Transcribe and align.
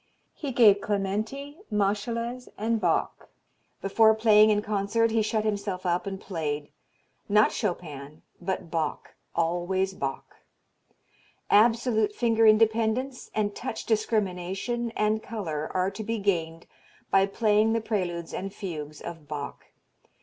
He 0.33 0.51
gave 0.51 0.81
Clementi, 0.81 1.59
Moscheles 1.71 2.47
and 2.57 2.81
Bach. 2.81 3.29
Before 3.83 4.15
playing 4.15 4.49
in 4.49 4.63
concert 4.63 5.11
he 5.11 5.21
shut 5.21 5.43
himself 5.45 5.85
up 5.85 6.07
and 6.07 6.19
played, 6.19 6.69
not 7.29 7.51
Chopin 7.51 8.23
but 8.41 8.71
Bach, 8.71 9.13
always 9.35 9.93
Bach. 9.93 10.37
Absolute 11.51 12.15
finger 12.15 12.47
independence 12.47 13.29
and 13.35 13.55
touch 13.55 13.85
discrimination 13.85 14.89
and 14.95 15.21
color 15.21 15.69
are 15.71 15.91
to 15.91 16.03
be 16.03 16.17
gained 16.17 16.65
by 17.11 17.27
playing 17.27 17.73
the 17.73 17.79
preludes 17.81 18.33
and 18.33 18.51
fugues 18.51 19.01
of 19.01 19.27
Bach. 19.27 19.65